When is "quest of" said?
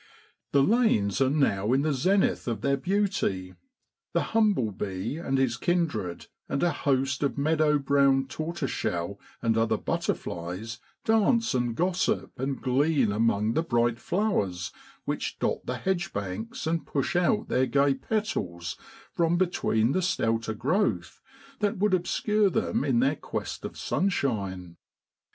23.15-23.77